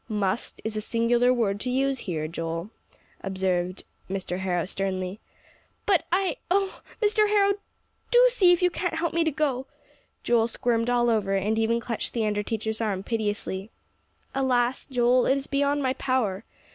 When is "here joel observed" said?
2.09-3.83